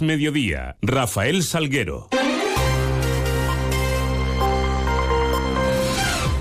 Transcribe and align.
Mediodía, 0.00 0.76
Rafael 0.82 1.42
Salguero. 1.42 2.08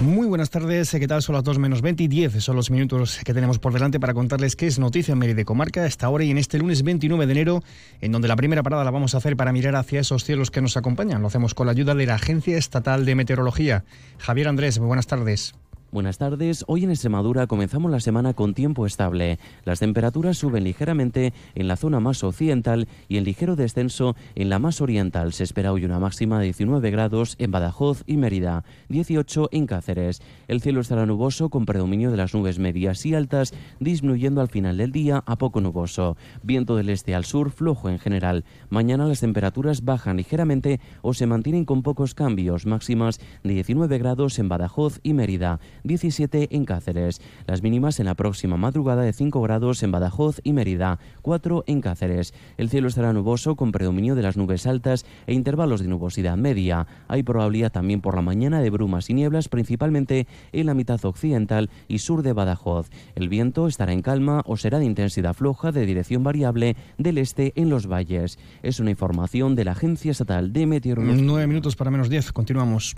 Muy 0.01 0.28
buenas 0.28 0.50
tardes, 0.51 0.92
¿qué 0.92 1.08
tal? 1.08 1.21
Son 1.24 1.33
las 1.33 1.43
2 1.43 1.57
menos 1.57 1.81
20 1.81 2.04
y 2.04 2.07
10 2.07 2.44
son 2.44 2.55
los 2.55 2.70
minutos 2.70 3.20
que 3.23 3.33
tenemos 3.33 3.57
por 3.57 3.73
delante 3.73 3.99
para 3.99 4.13
contarles 4.13 4.55
qué 4.55 4.68
es 4.68 4.78
noticia 4.78 5.13
en 5.13 5.18
Mérida 5.18 5.44
Comarca 5.46 5.81
a 5.81 5.88
esta 5.88 6.10
hora 6.10 6.23
y 6.23 6.31
en 6.31 6.38
este 6.38 6.60
lunes 6.60 6.83
29 6.83 7.26
de 7.26 7.31
enero, 7.31 7.63
en 8.02 8.12
donde 8.12 8.28
la 8.28 8.36
primera 8.36 8.62
parada 8.62 8.83
la 8.83 8.91
vamos 8.91 9.15
a 9.15 9.18
hacer 9.18 9.36
para 9.36 9.52
mirar 9.52 9.76
hacia 9.76 10.01
esos 10.01 10.24
cielos 10.24 10.51
que 10.51 10.62
nos 10.62 10.78
acompañan. 10.78 11.22
Lo 11.22 11.28
hacemos 11.28 11.53
con 11.53 11.65
la 11.65 11.72
ayuda 11.72 11.96
de 11.96 12.06
la 12.06 12.15
Agencia 12.15 12.58
Estatal 12.58 13.03
de 13.06 13.15
Meteorología. 13.15 13.83
Javier 14.19 14.47
Andrés, 14.47 14.78
muy 14.79 14.87
buenas 14.87 15.08
tardes. 15.08 15.56
Buenas 15.96 16.17
tardes. 16.17 16.66
Hoy 16.67 16.84
en 16.84 16.89
Extremadura 16.89 17.48
comenzamos 17.48 17.89
la 17.89 18.02
semana 18.02 18.34
con 18.34 18.53
tiempo 18.53 18.85
estable. 18.85 19.39
Las 19.63 19.80
temperaturas 19.80 20.38
suben 20.38 20.66
ligeramente 20.66 21.31
en 21.55 21.70
la 21.70 21.77
zona 21.77 22.02
más 22.02 22.21
occidental 22.21 22.89
y 23.07 23.16
en 23.16 23.23
ligero 23.23 23.55
descenso 23.55 24.17
en 24.35 24.49
la 24.49 24.59
más 24.59 24.81
oriental. 24.81 25.31
Se 25.31 25.45
espera 25.45 25.72
hoy 25.72 25.86
una 25.86 25.98
máxima 25.98 26.38
de 26.38 26.44
19 26.48 26.91
grados 26.91 27.38
en 27.39 27.52
Badajoz 27.52 28.03
y 28.08 28.17
Mérida, 28.17 28.66
18 28.89 29.48
en 29.53 29.67
Cáceres. 29.67 30.22
El 30.50 30.59
cielo 30.59 30.81
estará 30.81 31.05
nuboso 31.05 31.48
con 31.48 31.66
predominio 31.66 32.12
de 32.12 32.17
las 32.17 32.34
nubes 32.34 32.59
medias 32.59 33.05
y 33.05 33.16
altas, 33.16 33.53
disminuyendo 33.80 34.41
al 34.41 34.50
final 34.50 34.75
del 34.75 34.91
día 34.91 35.23
a 35.25 35.38
poco 35.38 35.62
nuboso. 35.62 36.17
Viento 36.44 36.75
del 36.75 36.89
este 36.89 37.16
al 37.16 37.23
sur 37.23 37.52
flojo 37.52 37.88
en 37.88 38.00
general. 38.00 38.44
Mañana 38.70 39.08
las 39.08 39.22
temperaturas 39.22 39.86
bajan 39.86 40.17
ligeramente 40.17 40.81
o 41.03 41.14
se 41.14 41.25
mantienen 41.25 41.64
con 41.64 41.84
pocos 41.84 42.16
cambios, 42.16 42.66
máximas 42.66 43.22
de 43.45 43.53
19 43.53 43.98
grados 43.98 44.39
en 44.39 44.50
Badajoz 44.50 45.00
y 45.02 45.14
Mérida. 45.14 45.62
17 45.85 46.49
en 46.52 46.66
Cáceres. 46.66 47.21
Las 47.48 47.63
mínimas 47.63 47.99
en 47.99 48.07
la 48.07 48.16
próxima 48.16 48.57
madrugada 48.57 49.03
de 49.03 49.13
5 49.13 49.41
grados 49.41 49.81
en 49.84 49.91
Badajoz 49.91 50.39
y 50.44 50.53
Mérida, 50.53 50.99
4 51.21 51.63
en 51.67 51.81
Cáceres. 51.81 52.34
El 52.58 52.70
cielo 52.70 52.88
estará 52.88 53.13
nuboso 53.13 53.55
con 53.55 53.71
predominio 53.71 54.16
de 54.16 54.23
las 54.23 54.35
nubes 54.35 54.67
altas 54.67 55.05
e 55.27 55.34
intervalos 55.34 55.81
de 55.81 55.88
nubosidad 55.88 56.38
media. 56.38 56.88
Hay 57.08 57.23
probabilidad 57.23 57.72
también 57.72 58.02
por 58.02 58.16
la 58.16 58.22
mañana 58.22 58.61
de 58.61 58.69
brumas 58.69 59.09
y 59.09 59.14
nieblas, 59.14 59.47
principalmente 59.47 60.27
en 60.52 60.66
la 60.66 60.73
mitad 60.73 61.03
occidental 61.05 61.69
y 61.88 61.99
sur 61.99 62.23
de 62.23 62.33
Badajoz. 62.33 62.89
El 63.16 63.30
viento 63.30 63.67
estará 63.67 63.94
en 63.94 64.02
calma 64.02 64.42
o 64.45 64.58
será 64.58 64.80
de 64.80 64.86
intensidad 64.86 65.33
floja 65.33 65.72
de 65.72 65.86
dirección 65.86 66.23
variable 66.23 66.75
del 66.97 67.17
este 67.17 67.53
en 67.55 67.70
los 67.70 67.88
valles. 67.88 68.39
Es 68.64 68.80
una 68.80 68.92
información 68.92 69.55
de 69.55 69.66
la 69.66 69.72
Agencia 69.72 70.11
Estatal 70.11 70.52
de 70.52 70.66
Meteorología. 70.66 71.22
9 71.22 71.47
minutos 71.47 71.75
para 71.75 71.92
menos 71.92 72.09
10. 72.09 72.31
Continuamos. 72.31 72.95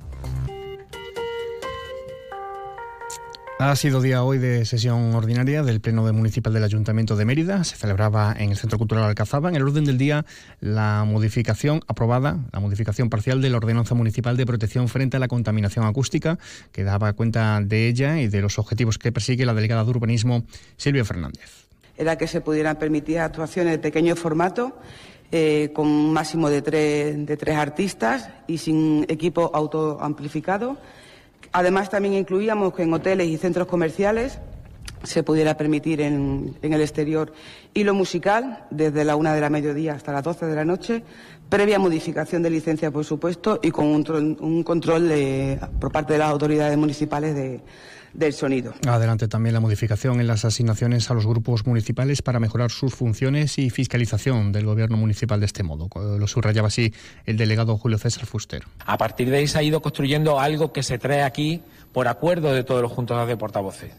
Ha 3.59 3.75
sido 3.75 4.01
día 4.01 4.21
hoy 4.21 4.37
de 4.37 4.65
sesión 4.65 5.15
ordinaria 5.15 5.63
del 5.63 5.81
Pleno 5.81 6.03
Municipal 6.13 6.53
del 6.53 6.63
Ayuntamiento 6.63 7.15
de 7.15 7.25
Mérida. 7.25 7.63
Se 7.63 7.75
celebraba 7.75 8.35
en 8.37 8.51
el 8.51 8.57
Centro 8.57 8.77
Cultural 8.77 9.05
Alcazaba. 9.05 9.49
En 9.49 9.55
el 9.55 9.63
orden 9.63 9.83
del 9.83 9.97
día, 9.97 10.25
la 10.59 11.03
modificación 11.07 11.81
aprobada, 11.87 12.37
la 12.53 12.59
modificación 12.59 13.09
parcial 13.09 13.41
de 13.41 13.49
la 13.49 13.57
Ordenanza 13.57 13.95
Municipal 13.95 14.37
de 14.37 14.45
Protección 14.45 14.87
frente 14.89 15.17
a 15.17 15.19
la 15.19 15.27
contaminación 15.27 15.85
acústica, 15.85 16.37
que 16.71 16.83
daba 16.83 17.13
cuenta 17.13 17.59
de 17.59 17.87
ella 17.87 18.21
y 18.21 18.27
de 18.27 18.41
los 18.43 18.59
objetivos 18.59 18.99
que 18.99 19.11
persigue 19.11 19.43
la 19.43 19.55
delegada 19.55 19.83
de 19.83 19.89
Urbanismo, 19.89 20.43
Silvia 20.77 21.03
Fernández. 21.03 21.65
Era 21.97 22.15
que 22.15 22.27
se 22.27 22.41
pudieran 22.41 22.77
permitir 22.77 23.17
actuaciones 23.17 23.73
de 23.73 23.79
pequeño 23.79 24.15
formato 24.15 24.77
eh, 25.31 25.71
con 25.73 25.87
un 25.87 26.13
máximo 26.13 26.51
de 26.51 26.61
tres, 26.61 27.25
de 27.25 27.37
tres 27.37 27.55
artistas 27.55 28.29
y 28.45 28.59
sin 28.59 29.03
equipo 29.09 29.49
autoamplificado 29.51 30.77
Además, 31.51 31.89
también 31.89 32.13
incluíamos 32.13 32.73
que 32.73 32.83
en 32.83 32.93
hoteles 32.93 33.27
y 33.27 33.37
centros 33.37 33.67
comerciales 33.67 34.39
se 35.03 35.23
pudiera 35.23 35.55
permitir 35.57 36.01
en, 36.01 36.55
el 36.61 36.81
exterior 36.81 37.31
hilo 37.73 37.93
musical 37.93 38.65
desde 38.71 39.05
la 39.05 39.15
una 39.15 39.33
de 39.33 39.41
la 39.41 39.49
mediodía 39.49 39.93
hasta 39.93 40.11
las 40.11 40.23
doce 40.23 40.45
de 40.45 40.55
la 40.55 40.65
noche, 40.65 41.03
previa 41.49 41.79
modificación 41.79 42.43
de 42.43 42.49
licencia, 42.49 42.91
por 42.91 43.05
supuesto, 43.05 43.59
y 43.61 43.71
con 43.71 43.85
un, 43.87 44.63
control 44.63 45.11
por 45.79 45.91
parte 45.91 46.13
de 46.13 46.19
las 46.19 46.29
autoridades 46.29 46.77
municipales 46.77 47.35
de, 47.35 47.61
del 48.17 48.33
sonido. 48.33 48.73
Adelante 48.87 49.27
también 49.27 49.53
la 49.53 49.59
modificación 49.59 50.19
en 50.19 50.27
las 50.27 50.43
asignaciones 50.43 51.09
a 51.09 51.13
los 51.13 51.25
grupos 51.25 51.65
municipales 51.65 52.21
para 52.21 52.39
mejorar 52.39 52.71
sus 52.71 52.93
funciones 52.93 53.57
y 53.59 53.69
fiscalización 53.69 54.51
del 54.51 54.65
gobierno 54.65 54.97
municipal 54.97 55.39
de 55.39 55.45
este 55.45 55.63
modo. 55.63 55.87
Lo 55.95 56.27
subrayaba 56.27 56.67
así 56.67 56.93
el 57.25 57.37
delegado 57.37 57.77
Julio 57.77 57.99
César 57.99 58.25
Fuster. 58.25 58.63
A 58.85 58.97
partir 58.97 59.29
de 59.29 59.37
ahí 59.37 59.47
se 59.47 59.59
ha 59.59 59.63
ido 59.63 59.81
construyendo 59.81 60.39
algo 60.39 60.73
que 60.73 60.81
se 60.81 60.97
trae 60.97 61.21
aquí 61.21 61.61
por 61.93 62.07
acuerdo 62.07 62.51
de 62.51 62.63
todos 62.63 62.81
los 62.81 62.91
juntos 62.91 63.27
de 63.27 63.37
portavoces. 63.37 63.91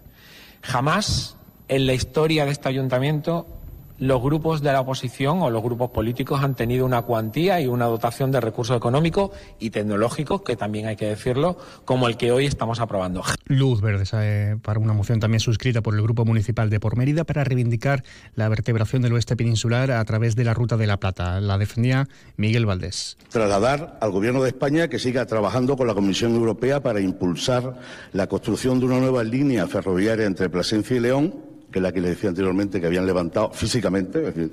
Jamás 0.63 1.37
en 1.69 1.87
la 1.87 1.95
historia 1.95 2.45
de 2.45 2.51
este 2.51 2.69
ayuntamiento 2.69 3.58
los 3.99 4.23
grupos 4.23 4.63
de 4.63 4.73
la 4.73 4.81
oposición 4.81 5.43
o 5.43 5.51
los 5.51 5.63
grupos 5.63 5.91
políticos 5.91 6.43
han 6.43 6.55
tenido 6.55 6.87
una 6.87 7.03
cuantía 7.03 7.61
y 7.61 7.67
una 7.67 7.87
dotación 7.87 8.31
de 8.31 8.41
recursos 8.41 8.77
económicos 8.77 9.31
y 9.59 9.71
tecnológicos, 9.71 10.43
que 10.43 10.57
también 10.57 10.87
hay 10.87 10.97
que 10.97 11.07
decirlo, 11.07 11.59
como 11.85 12.09
el 12.09 12.17
que 12.17 12.33
hoy 12.33 12.47
estamos 12.47 12.81
aprobando. 12.81 13.23
Luz 13.47 13.81
verde 13.81 14.59
para 14.63 14.79
una 14.79 14.93
moción 14.93 15.21
también 15.21 15.41
suscrita 15.41 15.83
por 15.83 15.95
el 15.95 16.03
Grupo 16.03 16.25
Municipal 16.25 16.71
de 16.71 16.81
Por 16.81 16.97
Mérida 16.97 17.25
para 17.25 17.45
reivindicar 17.45 18.05
la 18.35 18.49
vertebración 18.49 19.03
del 19.03 19.13
oeste 19.13 19.37
peninsular 19.37 19.91
a 19.91 20.05
través 20.05 20.37
de 20.37 20.45
la 20.45 20.55
Ruta 20.55 20.77
de 20.77 20.87
la 20.87 20.99
Plata. 20.99 21.41
La 21.41 21.59
defendía 21.59 22.09
Miguel 22.37 22.67
Valdés. 22.67 23.17
Trasladar 23.31 23.99
al 24.01 24.11
Gobierno 24.11 24.43
de 24.43 24.49
España 24.49 24.89
que 24.89 24.99
siga 24.99 25.27
trabajando 25.27 25.77
con 25.77 25.87
la 25.87 25.95
Comisión 25.95 26.35
Europea 26.35 26.83
para 26.83 27.01
impulsar 27.01 27.79
la 28.13 28.27
construcción 28.27 28.81
de 28.81 28.87
una 28.87 29.01
nueva 29.01 29.25
línea 29.25 29.67
ferroviaria 29.67 30.27
entre 30.27 30.49
Plasencia 30.49 30.97
y 30.97 31.01
León 31.01 31.49
que 31.71 31.79
es 31.79 31.83
la 31.83 31.93
que 31.93 32.01
le 32.01 32.11
decía 32.11 32.31
anteriormente, 32.31 32.81
que 32.81 32.87
habían 32.87 33.07
levantado 33.07 33.51
físicamente, 33.53 34.51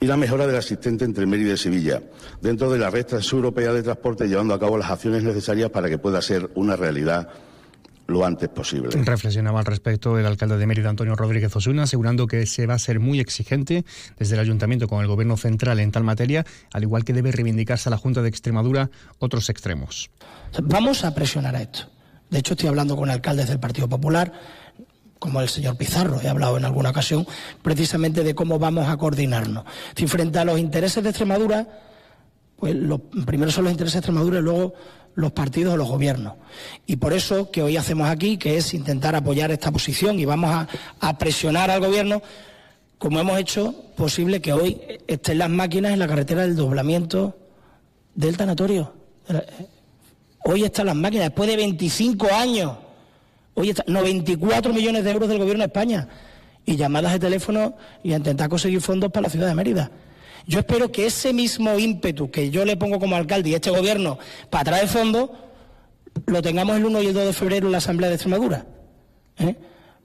y 0.00 0.06
la 0.06 0.16
mejora 0.16 0.46
del 0.46 0.56
asistente 0.56 1.04
entre 1.04 1.26
Mérida 1.26 1.54
y 1.54 1.56
Sevilla, 1.56 2.02
dentro 2.40 2.70
de 2.70 2.78
la 2.78 2.90
red 2.90 3.06
transeuropea 3.06 3.72
de 3.72 3.82
transporte, 3.82 4.28
llevando 4.28 4.54
a 4.54 4.60
cabo 4.60 4.76
las 4.76 4.90
acciones 4.90 5.22
necesarias 5.22 5.70
para 5.70 5.88
que 5.88 5.98
pueda 5.98 6.20
ser 6.20 6.50
una 6.54 6.76
realidad 6.76 7.28
lo 8.06 8.24
antes 8.24 8.48
posible. 8.48 8.90
Reflexionaba 8.90 9.60
al 9.60 9.66
respecto 9.66 10.18
el 10.18 10.26
alcalde 10.26 10.58
de 10.58 10.66
Mérida, 10.66 10.90
Antonio 10.90 11.16
Rodríguez 11.16 11.54
Osuna, 11.56 11.84
asegurando 11.84 12.26
que 12.26 12.46
se 12.46 12.66
va 12.66 12.74
a 12.74 12.78
ser 12.78 13.00
muy 13.00 13.20
exigente 13.20 13.84
desde 14.18 14.34
el 14.34 14.40
ayuntamiento 14.40 14.86
con 14.86 15.00
el 15.00 15.08
gobierno 15.08 15.36
central 15.36 15.80
en 15.80 15.90
tal 15.90 16.04
materia, 16.04 16.44
al 16.72 16.82
igual 16.82 17.04
que 17.04 17.12
debe 17.12 17.32
reivindicarse 17.32 17.88
a 17.88 17.90
la 17.90 17.98
Junta 17.98 18.22
de 18.22 18.28
Extremadura 18.28 18.90
otros 19.18 19.48
extremos. 19.50 20.10
Vamos 20.62 21.04
a 21.04 21.14
presionar 21.14 21.56
a 21.56 21.62
esto. 21.62 21.90
De 22.30 22.38
hecho, 22.38 22.54
estoy 22.54 22.68
hablando 22.68 22.96
con 22.96 23.08
alcaldes 23.08 23.48
del 23.48 23.60
Partido 23.60 23.88
Popular 23.88 24.32
como 25.18 25.40
el 25.40 25.48
señor 25.48 25.76
Pizarro, 25.76 26.20
he 26.20 26.28
hablado 26.28 26.56
en 26.56 26.64
alguna 26.64 26.90
ocasión, 26.90 27.26
precisamente 27.62 28.22
de 28.22 28.34
cómo 28.34 28.58
vamos 28.58 28.88
a 28.88 28.96
coordinarnos. 28.96 29.64
Si 29.94 30.06
frente 30.06 30.38
a 30.38 30.44
los 30.44 30.58
intereses 30.58 31.02
de 31.02 31.10
Extremadura, 31.10 31.66
pues 32.56 32.74
lo, 32.74 32.98
primero 32.98 33.50
son 33.50 33.64
los 33.64 33.72
intereses 33.72 33.94
de 33.94 33.98
Extremadura 34.00 34.38
y 34.38 34.42
luego 34.42 34.74
los 35.14 35.32
partidos 35.32 35.74
o 35.74 35.76
los 35.76 35.88
gobiernos. 35.88 36.34
Y 36.86 36.96
por 36.96 37.12
eso 37.12 37.50
que 37.50 37.62
hoy 37.62 37.76
hacemos 37.76 38.08
aquí, 38.08 38.36
que 38.36 38.58
es 38.58 38.74
intentar 38.74 39.14
apoyar 39.14 39.50
esta 39.50 39.70
posición 39.70 40.18
y 40.18 40.26
vamos 40.26 40.50
a, 40.50 40.68
a 41.00 41.18
presionar 41.18 41.70
al 41.70 41.80
gobierno, 41.80 42.22
como 42.98 43.20
hemos 43.20 43.38
hecho 43.38 43.74
posible 43.96 44.40
que 44.40 44.52
hoy 44.52 44.80
estén 45.06 45.38
las 45.38 45.50
máquinas 45.50 45.92
en 45.92 45.98
la 45.98 46.08
carretera 46.08 46.42
del 46.42 46.56
doblamiento 46.56 47.38
del 48.14 48.36
tanatorio. 48.36 48.92
Hoy 50.44 50.64
están 50.64 50.86
las 50.86 50.96
máquinas, 50.96 51.26
después 51.26 51.48
de 51.48 51.56
25 51.56 52.28
años 52.32 52.85
Oye, 53.56 53.74
94 53.86 54.72
millones 54.72 55.02
de 55.02 55.10
euros 55.10 55.28
del 55.28 55.38
gobierno 55.38 55.62
de 55.62 55.68
España 55.68 56.06
y 56.66 56.76
llamadas 56.76 57.14
de 57.14 57.18
teléfono 57.18 57.74
y 58.02 58.12
a 58.12 58.16
intentar 58.16 58.50
conseguir 58.50 58.82
fondos 58.82 59.10
para 59.10 59.24
la 59.24 59.30
ciudad 59.30 59.48
de 59.48 59.54
Mérida. 59.54 59.90
Yo 60.46 60.58
espero 60.58 60.92
que 60.92 61.06
ese 61.06 61.32
mismo 61.32 61.76
ímpetu 61.78 62.30
que 62.30 62.50
yo 62.50 62.66
le 62.66 62.76
pongo 62.76 63.00
como 63.00 63.16
alcalde 63.16 63.48
y 63.48 63.54
este 63.54 63.70
gobierno 63.70 64.18
para 64.50 64.64
traer 64.64 64.88
fondos, 64.88 65.30
lo 66.26 66.42
tengamos 66.42 66.76
el 66.76 66.84
1 66.84 67.02
y 67.02 67.06
el 67.06 67.14
2 67.14 67.24
de 67.24 67.32
febrero 67.32 67.66
en 67.66 67.72
la 67.72 67.78
Asamblea 67.78 68.10
de 68.10 68.16
Extremadura. 68.16 68.66
¿eh? 69.38 69.56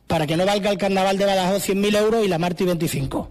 Para 0.08 0.26
que 0.26 0.38
no 0.38 0.46
valga 0.46 0.72
el 0.72 0.78
carnaval 0.78 1.18
de 1.18 1.26
Badajoz 1.26 1.68
100.000 1.68 1.98
euros 1.98 2.26
y 2.26 2.30
la 2.30 2.38
Marti 2.38 2.64
25. 2.64 3.30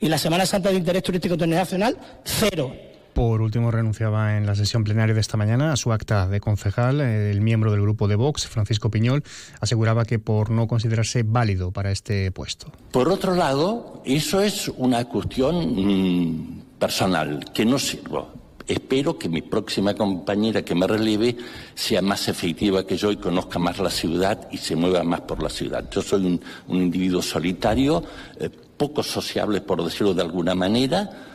Y 0.00 0.08
la 0.08 0.18
Semana 0.18 0.44
Santa 0.44 0.68
de 0.68 0.76
Interés 0.76 1.02
Turístico 1.02 1.34
Internacional, 1.34 1.96
cero. 2.22 2.70
Por 3.14 3.42
último, 3.42 3.70
renunciaba 3.70 4.36
en 4.36 4.44
la 4.44 4.56
sesión 4.56 4.82
plenaria 4.82 5.14
de 5.14 5.20
esta 5.20 5.36
mañana 5.36 5.72
a 5.72 5.76
su 5.76 5.92
acta 5.92 6.26
de 6.26 6.40
concejal. 6.40 7.00
El 7.00 7.40
miembro 7.42 7.70
del 7.70 7.80
grupo 7.80 8.08
de 8.08 8.16
Vox, 8.16 8.48
Francisco 8.48 8.90
Piñol, 8.90 9.22
aseguraba 9.60 10.04
que 10.04 10.18
por 10.18 10.50
no 10.50 10.66
considerarse 10.66 11.22
válido 11.22 11.70
para 11.70 11.92
este 11.92 12.32
puesto. 12.32 12.72
Por 12.90 13.08
otro 13.08 13.36
lado, 13.36 14.02
eso 14.04 14.40
es 14.40 14.68
una 14.76 15.04
cuestión 15.04 15.54
mm, 15.56 16.62
personal, 16.80 17.44
que 17.54 17.64
no 17.64 17.78
sirvo. 17.78 18.32
Espero 18.66 19.16
que 19.16 19.28
mi 19.28 19.42
próxima 19.42 19.94
compañera 19.94 20.62
que 20.62 20.74
me 20.74 20.88
relieve 20.88 21.36
sea 21.72 22.02
más 22.02 22.26
efectiva 22.26 22.84
que 22.84 22.96
yo 22.96 23.12
y 23.12 23.16
conozca 23.18 23.60
más 23.60 23.78
la 23.78 23.90
ciudad 23.90 24.48
y 24.50 24.56
se 24.56 24.74
mueva 24.74 25.04
más 25.04 25.20
por 25.20 25.40
la 25.40 25.50
ciudad. 25.50 25.88
Yo 25.88 26.02
soy 26.02 26.26
un, 26.26 26.40
individuo 26.76 27.22
solitario, 27.22 28.02
eh, 28.40 28.50
poco 28.76 29.04
sociable, 29.04 29.60
por 29.60 29.84
decirlo 29.84 30.14
de 30.14 30.22
alguna 30.22 30.56
manera 30.56 31.30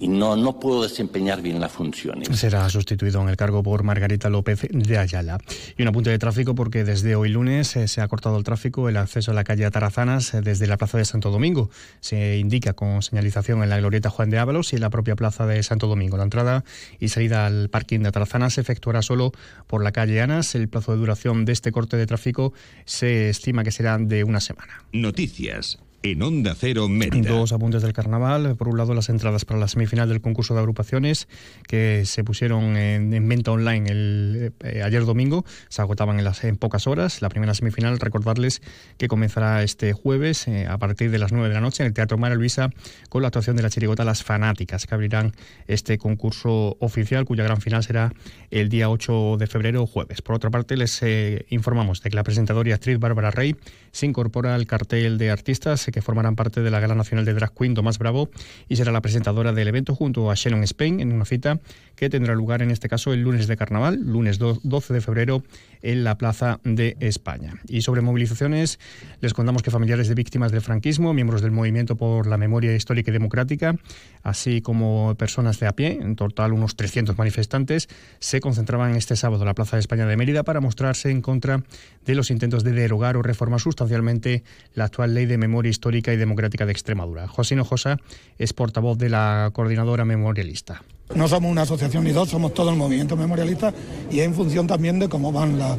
y 0.00 0.08
no, 0.08 0.34
no 0.34 0.58
puedo 0.58 0.82
desempeñar 0.82 1.42
bien 1.42 1.60
las 1.60 1.70
funciones. 1.70 2.28
Será 2.36 2.68
sustituido 2.70 3.20
en 3.20 3.28
el 3.28 3.36
cargo 3.36 3.62
por 3.62 3.82
Margarita 3.82 4.30
López 4.30 4.66
de 4.70 4.98
Ayala. 4.98 5.38
Y 5.76 5.82
un 5.82 5.88
apunte 5.88 6.08
de 6.08 6.18
tráfico 6.18 6.54
porque 6.54 6.84
desde 6.84 7.14
hoy 7.14 7.28
lunes 7.28 7.76
eh, 7.76 7.86
se 7.86 8.00
ha 8.00 8.08
cortado 8.08 8.38
el 8.38 8.44
tráfico, 8.44 8.88
el 8.88 8.96
acceso 8.96 9.30
a 9.30 9.34
la 9.34 9.44
calle 9.44 9.66
Atarazanas 9.66 10.32
eh, 10.32 10.40
desde 10.40 10.66
la 10.66 10.78
plaza 10.78 10.96
de 10.96 11.04
Santo 11.04 11.30
Domingo. 11.30 11.68
Se 12.00 12.38
indica 12.38 12.72
con 12.72 13.02
señalización 13.02 13.62
en 13.62 13.68
la 13.68 13.78
glorieta 13.78 14.08
Juan 14.08 14.30
de 14.30 14.38
Ábalos 14.38 14.72
y 14.72 14.76
en 14.76 14.82
la 14.82 14.90
propia 14.90 15.16
plaza 15.16 15.46
de 15.46 15.62
Santo 15.62 15.86
Domingo. 15.86 16.16
La 16.16 16.24
entrada 16.24 16.64
y 16.98 17.08
salida 17.08 17.44
al 17.44 17.68
parking 17.68 18.00
de 18.00 18.08
Atarazanas 18.08 18.54
se 18.54 18.62
efectuará 18.62 19.02
solo 19.02 19.32
por 19.66 19.84
la 19.84 19.92
calle 19.92 20.22
Anas. 20.22 20.54
El 20.54 20.68
plazo 20.68 20.92
de 20.92 20.98
duración 20.98 21.44
de 21.44 21.52
este 21.52 21.72
corte 21.72 21.98
de 21.98 22.06
tráfico 22.06 22.54
se 22.86 23.28
estima 23.28 23.64
que 23.64 23.70
será 23.70 23.98
de 23.98 24.24
una 24.24 24.40
semana. 24.40 24.82
Noticias 24.92 25.78
en 26.02 26.22
Onda 26.22 26.54
Cero 26.58 26.88
Mérida. 26.88 27.30
Dos 27.30 27.52
apuntes 27.52 27.82
del 27.82 27.92
carnaval. 27.92 28.56
Por 28.56 28.68
un 28.68 28.78
lado, 28.78 28.94
las 28.94 29.08
entradas 29.08 29.44
para 29.44 29.60
la 29.60 29.68
semifinal 29.68 30.08
del 30.08 30.20
concurso 30.20 30.54
de 30.54 30.60
agrupaciones 30.60 31.28
que 31.66 32.04
se 32.06 32.24
pusieron 32.24 32.76
en, 32.76 33.28
venta 33.28 33.52
online 33.52 33.90
el, 33.90 34.52
eh, 34.64 34.82
ayer 34.82 35.04
domingo. 35.04 35.44
Se 35.68 35.82
agotaban 35.82 36.18
en, 36.18 36.24
las, 36.24 36.42
en 36.44 36.56
pocas 36.56 36.86
horas. 36.86 37.20
La 37.20 37.28
primera 37.28 37.54
semifinal, 37.54 37.98
recordarles 38.00 38.62
que 38.96 39.08
comenzará 39.08 39.62
este 39.62 39.92
jueves 39.92 40.48
eh, 40.48 40.66
a 40.66 40.78
partir 40.78 41.10
de 41.10 41.18
las 41.18 41.32
9 41.32 41.48
de 41.48 41.54
la 41.54 41.60
noche 41.60 41.82
en 41.82 41.88
el 41.88 41.92
Teatro 41.92 42.16
Mara 42.16 42.34
Luisa 42.34 42.70
con 43.08 43.22
la 43.22 43.28
actuación 43.28 43.56
de 43.56 43.62
la 43.62 43.70
chirigota 43.70 44.04
Las 44.04 44.22
Fanáticas, 44.22 44.86
que 44.86 44.94
abrirán 44.94 45.32
este 45.66 45.98
concurso 45.98 46.76
oficial 46.80 47.24
cuya 47.26 47.44
gran 47.44 47.60
final 47.60 47.82
será 47.82 48.12
el 48.50 48.68
día 48.68 48.88
8 48.88 49.36
de 49.38 49.46
febrero, 49.46 49.86
jueves. 49.86 50.22
Por 50.22 50.36
otra 50.36 50.50
parte, 50.50 50.76
les 50.76 51.02
eh, 51.02 51.44
informamos 51.50 52.00
de 52.02 52.10
que 52.10 52.16
la 52.16 52.24
presentadora 52.24 52.68
y 52.70 52.72
actriz 52.72 52.98
Bárbara 52.98 53.30
Rey 53.30 53.56
se 53.92 54.06
incorpora 54.06 54.54
al 54.54 54.66
cartel 54.66 55.18
de 55.18 55.30
artistas 55.30 55.89
que 55.90 56.02
formarán 56.02 56.36
parte 56.36 56.60
de 56.60 56.70
la 56.70 56.80
Gala 56.80 56.94
Nacional 56.94 57.24
de 57.24 57.34
Drag 57.34 57.52
Queen 57.54 57.74
Tomás 57.74 57.98
Bravo 57.98 58.30
y 58.68 58.76
será 58.76 58.92
la 58.92 59.00
presentadora 59.00 59.52
del 59.52 59.68
evento 59.68 59.94
junto 59.94 60.30
a 60.30 60.34
Shannon 60.34 60.62
Spain 60.64 61.00
en 61.00 61.12
una 61.12 61.24
cita 61.24 61.60
que 61.96 62.08
tendrá 62.08 62.34
lugar 62.34 62.62
en 62.62 62.70
este 62.70 62.88
caso 62.88 63.12
el 63.12 63.20
lunes 63.20 63.46
de 63.46 63.56
carnaval, 63.56 64.00
lunes 64.00 64.38
12 64.38 64.94
de 64.94 65.00
febrero 65.00 65.42
en 65.82 66.04
la 66.04 66.16
Plaza 66.16 66.60
de 66.64 66.96
España. 67.00 67.54
Y 67.68 67.82
sobre 67.82 68.00
movilizaciones, 68.00 68.78
les 69.20 69.34
contamos 69.34 69.62
que 69.62 69.70
familiares 69.70 70.08
de 70.08 70.14
víctimas 70.14 70.52
del 70.52 70.62
franquismo, 70.62 71.12
miembros 71.12 71.42
del 71.42 71.50
Movimiento 71.50 71.96
por 71.96 72.26
la 72.26 72.38
Memoria 72.38 72.74
Histórica 72.74 73.10
y 73.10 73.12
Democrática, 73.12 73.76
así 74.22 74.62
como 74.62 75.14
personas 75.16 75.60
de 75.60 75.66
a 75.66 75.72
pie, 75.72 75.98
en 76.00 76.16
total 76.16 76.52
unos 76.52 76.76
300 76.76 77.18
manifestantes, 77.18 77.88
se 78.18 78.40
concentraban 78.40 78.96
este 78.96 79.16
sábado 79.16 79.42
en 79.42 79.46
la 79.48 79.54
Plaza 79.54 79.76
de 79.76 79.80
España 79.80 80.06
de 80.06 80.16
Mérida 80.16 80.42
para 80.42 80.60
mostrarse 80.60 81.10
en 81.10 81.20
contra 81.20 81.62
de 82.06 82.14
los 82.14 82.30
intentos 82.30 82.64
de 82.64 82.72
derogar 82.72 83.16
o 83.16 83.22
reformar 83.22 83.60
sustancialmente 83.60 84.42
la 84.74 84.84
actual 84.84 85.14
Ley 85.14 85.26
de 85.26 85.38
Memoria 85.38 85.70
Histórica 85.70 85.79
y 85.88 86.16
Democrática 86.16 86.66
de 86.66 86.72
Extremadura. 86.72 87.26
José 87.28 87.54
Hinojosa 87.54 87.98
es 88.38 88.52
portavoz 88.52 88.98
de 88.98 89.08
la 89.08 89.50
coordinadora 89.52 90.04
memorialista. 90.04 90.82
No 91.14 91.26
somos 91.26 91.50
una 91.50 91.62
asociación 91.62 92.04
ni 92.04 92.12
dos, 92.12 92.28
somos 92.28 92.54
todo 92.54 92.70
el 92.70 92.76
movimiento 92.76 93.16
memorialista 93.16 93.72
y 94.10 94.20
es 94.20 94.26
en 94.26 94.34
función 94.34 94.66
también 94.66 94.98
de 94.98 95.08
cómo 95.08 95.32
van 95.32 95.58
la, 95.58 95.76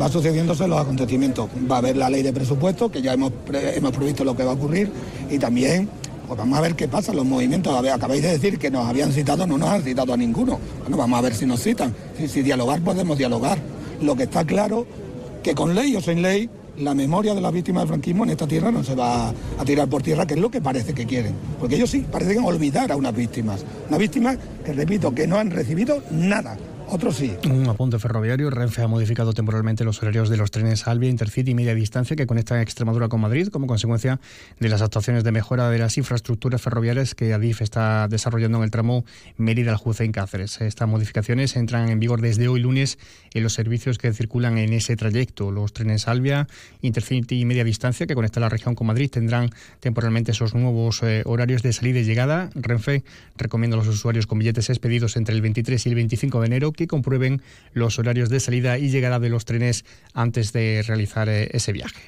va 0.00 0.08
sucediéndose 0.08 0.66
los 0.66 0.80
acontecimientos. 0.80 1.48
Va 1.70 1.76
a 1.76 1.78
haber 1.78 1.96
la 1.96 2.10
ley 2.10 2.22
de 2.22 2.32
presupuesto, 2.32 2.90
que 2.90 3.02
ya 3.02 3.12
hemos, 3.12 3.32
hemos 3.52 3.92
previsto 3.92 4.24
lo 4.24 4.36
que 4.36 4.42
va 4.42 4.52
a 4.52 4.54
ocurrir, 4.54 4.90
y 5.30 5.38
también 5.38 5.88
pues 6.26 6.38
vamos 6.38 6.58
a 6.58 6.62
ver 6.62 6.74
qué 6.74 6.88
pasa, 6.88 7.12
los 7.12 7.26
movimientos, 7.26 7.74
acabáis 7.90 8.22
de 8.22 8.32
decir 8.32 8.58
que 8.58 8.70
nos 8.70 8.86
habían 8.86 9.12
citado, 9.12 9.46
no 9.46 9.58
nos 9.58 9.68
han 9.68 9.82
citado 9.82 10.14
a 10.14 10.16
ninguno. 10.16 10.58
Bueno, 10.80 10.96
vamos 10.96 11.18
a 11.18 11.22
ver 11.22 11.34
si 11.34 11.46
nos 11.46 11.62
citan. 11.62 11.94
Si, 12.16 12.26
si 12.26 12.42
dialogar 12.42 12.80
podemos 12.80 13.18
dialogar. 13.18 13.58
Lo 14.00 14.16
que 14.16 14.24
está 14.24 14.44
claro 14.44 14.86
que 15.42 15.54
con 15.54 15.74
ley 15.74 15.94
o 15.94 16.00
sin 16.00 16.22
ley 16.22 16.48
la 16.78 16.94
memoria 16.94 17.34
de 17.34 17.40
las 17.40 17.52
víctimas 17.52 17.82
del 17.82 17.88
franquismo 17.88 18.24
en 18.24 18.30
esta 18.30 18.46
tierra 18.46 18.70
no 18.70 18.82
se 18.82 18.94
va 18.94 19.28
a 19.30 19.64
tirar 19.64 19.88
por 19.88 20.02
tierra, 20.02 20.26
que 20.26 20.34
es 20.34 20.40
lo 20.40 20.50
que 20.50 20.60
parece 20.60 20.94
que 20.94 21.06
quieren. 21.06 21.34
Porque 21.58 21.76
ellos 21.76 21.90
sí, 21.90 22.04
parecen 22.10 22.44
olvidar 22.44 22.90
a 22.92 22.96
unas 22.96 23.14
víctimas. 23.14 23.64
Unas 23.88 24.00
víctimas 24.00 24.38
que, 24.64 24.72
repito, 24.72 25.14
que 25.14 25.26
no 25.26 25.36
han 25.36 25.50
recibido 25.50 26.02
nada. 26.10 26.56
Otros 26.94 27.16
sí. 27.16 27.32
Un 27.50 27.66
apunte 27.70 27.98
ferroviario. 27.98 28.50
Renfe 28.50 28.82
ha 28.82 28.86
modificado 28.86 29.32
temporalmente 29.32 29.82
los 29.82 30.02
horarios 30.02 30.28
de 30.28 30.36
los 30.36 30.50
trenes 30.50 30.86
Albia, 30.86 31.08
Intercity 31.08 31.52
y 31.52 31.54
Media 31.54 31.74
Distancia 31.74 32.16
que 32.16 32.26
conectan 32.26 32.60
Extremadura 32.60 33.08
con 33.08 33.18
Madrid 33.18 33.48
como 33.48 33.66
consecuencia 33.66 34.20
de 34.60 34.68
las 34.68 34.82
actuaciones 34.82 35.24
de 35.24 35.32
mejora 35.32 35.70
de 35.70 35.78
las 35.78 35.96
infraestructuras 35.96 36.60
ferroviarias 36.60 37.14
que 37.14 37.32
Adif 37.32 37.62
está 37.62 38.08
desarrollando 38.08 38.58
en 38.58 38.64
el 38.64 38.70
tramo 38.70 39.06
Mérida-Aljuza 39.38 40.04
Cáceres. 40.12 40.60
Estas 40.60 40.86
modificaciones 40.86 41.56
entran 41.56 41.88
en 41.88 41.98
vigor 41.98 42.20
desde 42.20 42.48
hoy 42.48 42.60
lunes 42.60 42.98
en 43.32 43.42
los 43.42 43.54
servicios 43.54 43.96
que 43.96 44.12
circulan 44.12 44.58
en 44.58 44.74
ese 44.74 44.94
trayecto. 44.94 45.50
Los 45.50 45.72
trenes 45.72 46.08
Albia, 46.08 46.46
Intercity 46.82 47.40
y 47.40 47.46
Media 47.46 47.64
Distancia 47.64 48.06
que 48.06 48.14
conectan 48.14 48.42
la 48.42 48.50
región 48.50 48.74
con 48.74 48.86
Madrid 48.86 49.10
tendrán 49.10 49.48
temporalmente 49.80 50.32
esos 50.32 50.54
nuevos 50.54 51.02
eh, 51.02 51.22
horarios 51.24 51.62
de 51.62 51.72
salida 51.72 52.00
y 52.00 52.04
llegada. 52.04 52.50
Renfe 52.54 53.02
recomienda 53.38 53.78
a 53.78 53.78
los 53.78 53.88
usuarios 53.88 54.26
con 54.26 54.38
billetes 54.38 54.68
expedidos 54.68 55.16
entre 55.16 55.34
el 55.34 55.40
23 55.40 55.86
y 55.86 55.88
el 55.88 55.94
25 55.94 56.40
de 56.40 56.46
enero 56.46 56.72
que 56.72 56.81
comprueben 56.86 57.42
los 57.72 57.98
horarios 57.98 58.28
de 58.28 58.40
salida 58.40 58.78
y 58.78 58.90
llegada 58.90 59.18
de 59.18 59.28
los 59.28 59.44
trenes 59.44 59.84
antes 60.14 60.52
de 60.52 60.82
realizar 60.86 61.28
eh, 61.28 61.48
ese 61.52 61.72
viaje. 61.72 62.02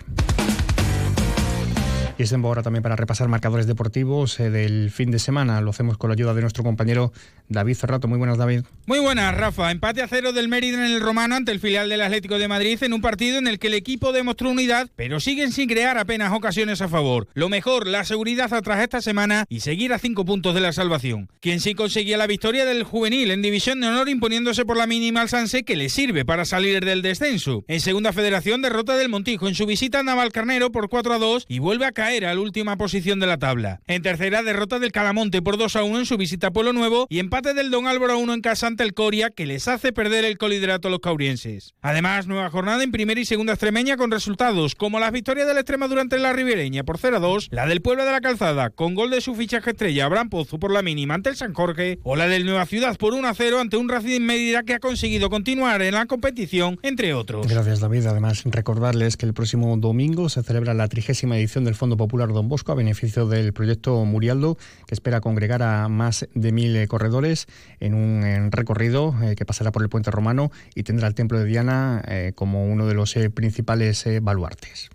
Y 2.17 2.23
es 2.23 2.33
ahora 2.33 2.63
también 2.63 2.85
para 2.85 2.95
repasar 2.95 3.27
marcadores 3.27 3.67
deportivos 3.67 4.39
eh, 4.39 4.49
del 4.49 4.93
fin 4.93 5.11
de 5.11 5.19
semana. 5.19 5.61
Lo 5.61 5.71
hacemos 5.71 5.99
con 5.99 6.11
la 6.11 6.15
ayuda 6.15 6.33
de 6.33 6.43
nuestro 6.43 6.63
compañero 6.63 7.13
David 7.49 7.75
Cerrato. 7.75 8.07
Muy 8.07 8.19
buenas, 8.19 8.39
David. 8.39 8.63
Muy 8.87 9.01
buenas, 9.01 9.37
Rafa. 9.37 9.73
Empate 9.73 10.01
a 10.01 10.07
cero 10.07 10.33
del 10.33 10.49
Mérida 10.49 10.87
en 10.87 10.93
el 10.93 11.01
Romano 11.01 11.35
ante 11.35 11.51
el 11.51 11.59
filial 11.59 11.89
del 11.89 12.03
Atlético 12.03 12.39
de 12.39 12.47
Madrid 12.47 12.81
en 12.85 12.93
un 12.93 13.01
partido 13.01 13.39
en 13.39 13.49
el 13.49 13.59
que 13.59 13.67
el 13.67 13.75
equipo 13.75 14.13
demostró 14.13 14.51
unidad, 14.51 14.91
pero 14.95 15.19
siguen 15.19 15.51
sin 15.51 15.69
crear 15.69 15.99
apenas 15.99 16.33
ocasiones 16.33 16.81
a 16.83 16.89
favor. 16.89 17.27
Lo 17.35 17.49
mejor, 17.49 17.89
la 17.89 18.05
seguridad 18.05 18.53
atrás 18.55 18.81
esta 18.81 19.03
semana 19.03 19.47
y 19.49 19.61
seguir 19.61 19.93
a 19.93 19.99
cinco 19.99 20.25
puntos 20.25 20.55
de 20.55 20.61
la 20.61 20.73
salvación. 20.73 21.29
Quien 21.41 21.59
sí 21.59 21.75
conseguía 21.75 22.17
la 22.17 22.29
victoria 22.29 22.65
del 22.65 22.85
juvenil 22.85 23.33
en 23.33 23.43
División 23.43 23.81
de 23.81 23.89
Honor 23.89 24.09
imponiéndose 24.09 24.65
por 24.65 24.77
la 24.77 24.87
mínima 24.87 25.21
al 25.21 25.29
Sanse 25.29 25.65
que 25.65 25.75
le 25.75 25.89
sirve 25.89 26.25
para 26.25 26.45
salir 26.45 26.85
del 26.85 27.03
descenso. 27.03 27.65
En 27.67 27.81
Segunda 27.81 28.13
Federación, 28.13 28.63
derrota 28.63 28.97
del 28.97 29.09
Montijo 29.09 29.49
en 29.49 29.57
su 29.57 29.67
visita 29.67 29.99
a 29.99 30.03
Navalcarnero 30.05 30.71
por 30.71 30.89
4 30.89 31.15
a 31.15 31.19
2 31.19 31.47
y 31.49 31.59
vuelve 31.59 31.87
a 31.87 31.93
caer 31.93 32.04
a 32.05 32.35
la 32.35 32.39
última 32.39 32.77
posición 32.77 33.19
de 33.19 33.27
la 33.27 33.39
tabla. 33.39 33.81
En 33.87 34.03
tercera, 34.03 34.43
derrota 34.43 34.79
del 34.79 34.93
Calamonte 34.93 35.41
por 35.41 35.57
2 35.57 35.75
a 35.77 35.85
1 35.85 36.01
en 36.01 36.07
su 36.07 36.19
visita 36.19 36.49
a 36.49 36.51
Pueblo 36.51 36.75
Nuevo 36.75 37.07
y 37.09 37.19
empate 37.19 37.55
del 37.55 37.71
Don 37.71 37.87
Álvaro 37.87 38.19
1 38.19 38.35
en 38.35 38.41
casa 38.43 38.67
ante 38.67 38.83
el 38.83 38.93
Coria 38.93 39.31
que 39.31 39.47
les 39.47 39.69
hace 39.69 39.93
perder 39.93 40.27
el 40.27 40.37
coliderato 40.37 40.89
a 40.89 40.91
los 40.91 41.01
caurienses. 41.01 41.75
Además, 41.81 42.27
nueva 42.27 42.51
jornada 42.51 42.85
en 42.85 42.93
primera 42.93 43.19
y 43.19 43.25
segunda 43.25 43.55
extremeña 43.55 43.97
con 43.97 44.11
resultados 44.11 44.75
como 44.75 45.01
las 45.01 45.13
victorias 45.13 45.47
del 45.47 45.57
Extrema 45.57 45.89
durante 45.89 46.19
la 46.19 46.35
Ribereña 46.35 46.85
por 46.85 46.99
0 46.99 47.17
a 47.17 47.21
2, 47.21 47.49
la 47.51 47.67
del 47.67 47.81
Pueblo 47.81 48.05
de 48.05 48.13
la 48.13 48.21
Calzada 48.21 48.69
con 48.69 48.95
gol 48.95 49.11
de 49.11 49.23
su 49.23 49.35
fichaje 49.35 49.71
estrella 49.71 50.05
Abraham 50.05 50.29
Pozo 50.29 50.59
por 50.59 50.73
la 50.73 50.83
mínima 50.83 51.15
ante 51.15 51.31
el 51.31 51.37
San 51.37 51.55
Jorge 51.55 51.99
o 52.03 52.17
la 52.17 52.29
del 52.29 52.45
Nueva 52.45 52.67
Ciudad 52.67 52.99
por 52.99 53.15
1 53.15 53.27
a 53.27 53.35
0 53.35 53.61
ante 53.61 53.79
un 53.79 53.89
Racing 53.89 54.21
Mérida 54.21 54.63
que 54.63 54.75
ha 54.75 54.79
conseguido 54.79 55.31
continuar 55.31 55.81
en 55.81 55.95
la 55.95 56.05
competición, 56.05 56.79
entre 56.83 57.15
otros. 57.15 57.47
Gracias 57.47 57.81
David. 57.81 58.07
Además, 58.07 58.43
recordarles 58.45 59.17
que 59.17 59.27
el 59.27 59.35
próximo 59.35 59.75
domingo 59.77 60.29
se 60.29 60.43
celebra 60.43 60.75
la 60.75 60.89
trigésima 60.89 61.39
edición 61.39 61.65
del 61.65 61.75
Fondo 61.75 61.94
Popular 61.97 62.29
Don 62.33 62.49
Bosco 62.49 62.73
a 62.73 62.75
beneficio 62.75 63.27
del 63.27 63.53
proyecto 63.53 64.05
Murialdo, 64.05 64.57
que 64.87 64.95
espera 64.95 65.21
congregar 65.21 65.63
a 65.63 65.89
más 65.89 66.29
de 66.35 66.53
mil 66.53 66.77
eh, 66.77 66.87
corredores 66.87 67.47
en 67.81 67.95
un 67.95 68.51
recorrido 68.51 69.15
eh, 69.23 69.35
que 69.37 69.45
pasará 69.45 69.73
por 69.73 69.83
el 69.83 69.89
puente 69.89 70.11
romano 70.11 70.51
y 70.75 70.83
tendrá 70.83 71.09
el 71.09 71.15
templo 71.15 71.39
de 71.39 71.45
Diana 71.45 72.03
eh, 72.07 72.33
como 72.35 72.67
uno 72.67 72.87
de 72.87 72.95
los 72.95 73.15
principales 73.35 74.05
baluartes. 74.23 74.91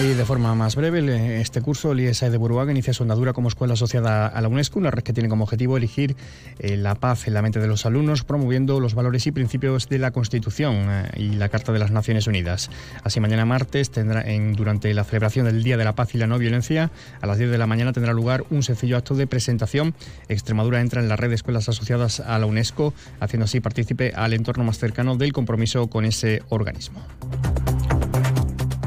Y 0.00 0.14
de 0.14 0.24
forma 0.24 0.54
más 0.54 0.74
breve, 0.74 1.40
este 1.40 1.60
curso, 1.60 1.92
el 1.92 2.00
IESA 2.00 2.30
de 2.30 2.38
Buruaga 2.38 2.72
inicia 2.72 2.94
su 2.94 3.02
andadura 3.02 3.32
como 3.34 3.48
escuela 3.48 3.74
asociada 3.74 4.26
a 4.26 4.40
la 4.40 4.48
UNESCO, 4.48 4.78
una 4.78 4.90
red 4.90 5.02
que 5.02 5.12
tiene 5.12 5.28
como 5.28 5.44
objetivo 5.44 5.76
elegir 5.76 6.16
eh, 6.58 6.76
la 6.76 6.94
paz 6.94 7.28
en 7.28 7.34
la 7.34 7.42
mente 7.42 7.60
de 7.60 7.66
los 7.66 7.84
alumnos, 7.84 8.24
promoviendo 8.24 8.80
los 8.80 8.94
valores 8.94 9.26
y 9.26 9.32
principios 9.32 9.88
de 9.88 9.98
la 9.98 10.10
Constitución 10.10 10.86
eh, 10.88 11.10
y 11.16 11.28
la 11.34 11.50
Carta 11.50 11.72
de 11.72 11.78
las 11.78 11.90
Naciones 11.90 12.26
Unidas. 12.26 12.70
Así, 13.04 13.20
mañana 13.20 13.44
martes, 13.44 13.90
tendrá 13.90 14.22
en, 14.22 14.54
durante 14.54 14.92
la 14.94 15.04
celebración 15.04 15.46
del 15.46 15.62
Día 15.62 15.76
de 15.76 15.84
la 15.84 15.94
Paz 15.94 16.14
y 16.14 16.18
la 16.18 16.26
No 16.26 16.38
Violencia, 16.38 16.90
a 17.20 17.26
las 17.26 17.38
10 17.38 17.50
de 17.50 17.58
la 17.58 17.66
mañana 17.66 17.92
tendrá 17.92 18.12
lugar 18.12 18.44
un 18.50 18.62
sencillo 18.62 18.96
acto 18.96 19.14
de 19.14 19.26
presentación. 19.26 19.94
Extremadura 20.28 20.80
entra 20.80 21.02
en 21.02 21.08
la 21.08 21.16
red 21.16 21.28
de 21.28 21.34
escuelas 21.34 21.68
asociadas 21.68 22.20
a 22.20 22.38
la 22.38 22.46
UNESCO, 22.46 22.94
haciendo 23.20 23.44
así 23.44 23.60
partícipe 23.60 24.12
al 24.16 24.32
entorno 24.32 24.64
más 24.64 24.78
cercano 24.78 25.16
del 25.16 25.32
compromiso 25.32 25.88
con 25.88 26.06
ese 26.06 26.42
organismo. 26.48 27.02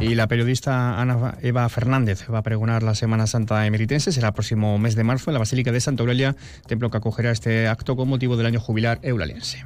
Y 0.06 0.14
la 0.14 0.28
periodista 0.28 1.02
Ana 1.02 1.36
Eva 1.42 1.68
Fernández 1.68 2.28
va 2.32 2.38
a 2.38 2.44
pregonar 2.44 2.84
la 2.84 2.94
Semana 2.94 3.26
Santa 3.26 3.66
emeritense. 3.66 4.12
Será 4.12 4.28
el 4.28 4.34
próximo 4.36 4.78
mes 4.78 4.94
de 4.94 5.04
marzo 5.04 5.32
en 5.32 5.34
la 5.34 5.40
Basílica 5.40 5.72
de 5.72 5.82
Santa 5.82 6.04
Aurelia, 6.04 6.36
templo 6.68 6.92
que 6.92 6.98
acogerá 6.98 7.32
este 7.32 7.68
acto 7.68 7.96
con 7.96 8.08
motivo 8.08 8.38
del 8.38 8.46
año 8.46 8.60
jubilar 8.60 9.00
eulaliense. 9.02 9.64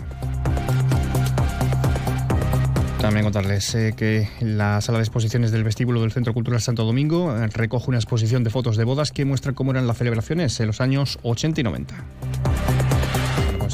También 3.02 3.26
contarles 3.26 3.76
eh, 3.76 3.94
que 3.98 4.30
la 4.40 4.80
sala 4.80 5.00
de 5.00 5.04
exposiciones 5.04 5.52
del 5.52 5.66
vestíbulo 5.66 6.00
del 6.00 6.14
Centro 6.14 6.34
Cultural 6.34 6.62
Santo 6.62 6.86
Domingo 6.86 7.36
eh, 7.36 7.48
recoge 7.48 7.90
una 7.90 7.98
exposición 7.98 8.46
de 8.46 8.50
fotos 8.50 8.78
de 8.78 8.86
bodas 8.86 9.12
que 9.12 9.26
muestra 9.26 9.52
cómo 9.52 9.72
eran 9.72 9.88
las 9.88 9.98
celebraciones 9.98 10.58
en 10.62 10.68
los 10.68 10.80
años 10.80 11.20
80 11.24 11.60
y 11.60 11.64
90 11.66 11.96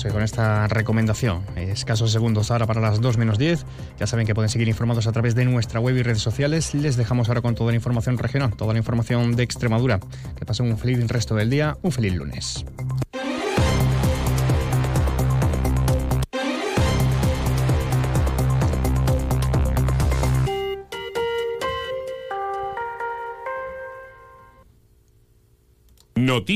Eh, 0.03 0.09
con 0.09 0.21
esta 0.21 0.67
recomendación, 0.67 1.43
escasos 1.55 2.11
segundos 2.11 2.51
ahora 2.51 2.65
para 2.65 2.81
las 2.81 2.99
2 2.99 3.17
menos 3.17 3.37
10. 3.37 3.65
Ya 3.99 4.07
saben 4.07 4.27
que 4.27 4.35
pueden 4.35 4.49
seguir 4.49 4.67
informados 4.67 5.07
a 5.07 5.11
través 5.11 5.35
de 5.35 5.45
nuestra 5.45 5.79
web 5.79 5.95
y 5.95 6.03
redes 6.03 6.21
sociales. 6.21 6.73
Les 6.73 6.97
dejamos 6.97 7.29
ahora 7.29 7.41
con 7.41 7.55
toda 7.55 7.71
la 7.71 7.75
información 7.75 8.17
regional, 8.17 8.53
toda 8.55 8.73
la 8.73 8.79
información 8.79 9.35
de 9.35 9.43
Extremadura. 9.43 9.99
Que 10.35 10.45
pasen 10.45 10.67
un 10.67 10.77
feliz 10.77 11.07
resto 11.07 11.35
del 11.35 11.49
día, 11.49 11.77
un 11.81 11.91
feliz 11.91 12.13
lunes. 12.13 12.65